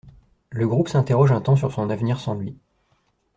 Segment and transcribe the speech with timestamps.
[0.49, 2.57] Le groupe s'interroge un temps sur son avenir sans lui.